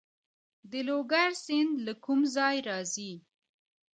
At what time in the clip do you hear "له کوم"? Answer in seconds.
1.85-2.19